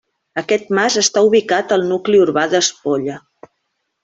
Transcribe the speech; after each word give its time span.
Aquest 0.41 0.71
mas 0.77 0.97
està 1.01 1.23
ubicat 1.27 1.75
al 1.77 1.85
nucli 1.93 2.23
urbà 2.25 2.47
d'Espolla. 2.55 3.21